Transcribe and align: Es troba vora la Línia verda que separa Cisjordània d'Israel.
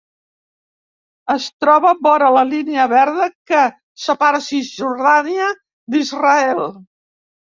Es 1.33 1.43
troba 1.63 1.91
vora 2.05 2.29
la 2.35 2.41
Línia 2.53 2.87
verda 2.95 3.27
que 3.51 3.61
separa 4.05 4.41
Cisjordània 4.45 5.51
d'Israel. 5.97 6.65